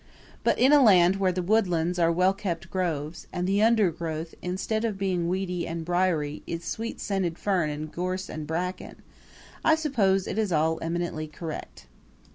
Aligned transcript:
But 0.43 0.57
in 0.57 0.73
a 0.73 0.81
land 0.81 1.17
where 1.17 1.31
the 1.31 1.43
woodlands 1.43 1.99
are 1.99 2.11
well 2.11 2.33
kept 2.33 2.71
groves, 2.71 3.27
and 3.31 3.45
the 3.47 3.61
undergrowth, 3.61 4.33
instead 4.41 4.83
of 4.83 4.97
being 4.97 5.27
weedy 5.27 5.67
and 5.67 5.85
briery, 5.85 6.41
is 6.47 6.63
sweet 6.65 6.99
scented 6.99 7.37
fern 7.37 7.69
and 7.69 7.91
gorse 7.91 8.27
and 8.27 8.47
bracken, 8.47 9.03
I 9.63 9.75
suppose 9.75 10.25
it 10.25 10.39
is 10.39 10.51
all 10.51 10.79
eminently 10.81 11.27
correct. 11.27 11.85